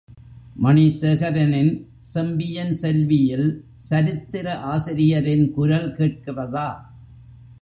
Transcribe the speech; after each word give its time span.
மணிசேகரனின் 0.55 1.71
செம்பியன் 2.13 2.73
செல்வி 2.73 3.19
யில் 3.25 3.47
சரித்திர 3.89 4.57
ஆசிரியரின் 4.65 5.51
குரல் 5.51 5.95
கேட்கிறதா? 5.95 6.67